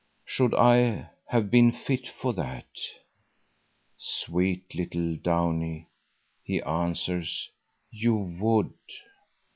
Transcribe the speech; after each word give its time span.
Should 0.25 0.55
I 0.55 1.11
have 1.27 1.51
been 1.51 1.71
fit 1.71 2.07
for 2.09 2.33
that?" 2.33 2.65
"Sweet 3.99 4.73
little 4.73 5.15
Downie," 5.17 5.89
he 6.43 6.59
answers, 6.63 7.51
"you 7.91 8.15
would." 8.15 8.73